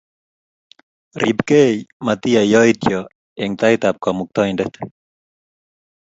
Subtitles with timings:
[1.21, 2.99] Ripkei matiyai yaityo
[3.43, 4.73] eng' tait ap Kamuktaindet.